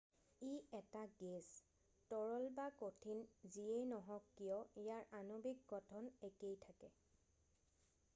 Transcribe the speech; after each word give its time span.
ই 0.43 0.53
এটা 0.77 1.01
গেছ 1.17 1.49
তৰল 2.13 2.45
বা 2.59 2.65
কঠিন 2.79 3.19
যিয়েই 3.57 3.85
নহওক 3.91 4.31
কিয় 4.41 4.55
ইয়াৰ 4.55 5.05
আণৱিক 5.21 5.61
গঠন 5.75 6.09
একেই 6.31 6.57
থাকে 6.65 6.91